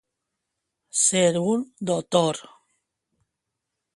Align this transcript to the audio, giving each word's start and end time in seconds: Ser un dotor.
Ser 1.01 1.27
un 1.51 1.61
dotor. 1.91 2.41